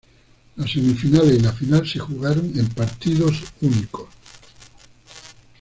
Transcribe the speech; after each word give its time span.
Las 0.55 0.71
semifinales 0.71 1.37
y 1.37 1.41
la 1.41 1.51
final 1.53 1.87
se 1.87 1.99
jugaron 1.99 2.51
en 2.57 2.67
partidos 2.69 3.35
únicos. 3.61 4.09